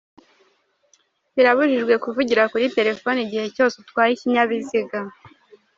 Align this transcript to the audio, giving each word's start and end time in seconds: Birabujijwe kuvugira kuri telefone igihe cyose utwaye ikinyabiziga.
Birabujijwe 1.35 1.93
kuvugira 2.03 2.43
kuri 2.51 2.65
telefone 2.77 3.17
igihe 3.25 3.45
cyose 3.55 3.75
utwaye 3.83 4.11
ikinyabiziga. 4.13 4.97